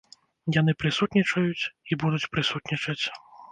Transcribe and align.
Яны 0.59 0.73
прысутнічаюць 0.83 1.69
і 1.91 2.01
будуць 2.07 2.29
прысутнічаць. 2.35 3.03